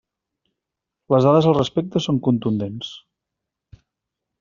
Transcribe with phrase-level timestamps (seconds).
[1.15, 2.91] Les dades al respecte són contundents.